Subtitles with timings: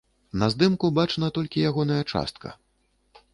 [0.43, 2.47] На здымку бачна толькі ягоная частка.